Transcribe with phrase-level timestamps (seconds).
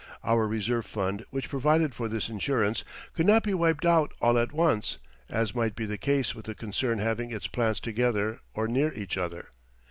[0.23, 4.51] Our reserve fund which provided for this insurance could not be wiped out all at
[4.51, 4.97] once,
[5.29, 9.15] as might be the case with a concern having its plants together or near each
[9.15, 9.49] other.